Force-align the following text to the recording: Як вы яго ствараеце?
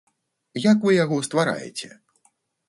Як 0.71 0.77
вы 0.87 0.93
яго 1.03 1.19
ствараеце? 1.27 1.91